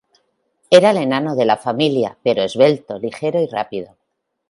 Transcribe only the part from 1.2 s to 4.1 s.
de la familia, pero esbelto, ligero y rápido.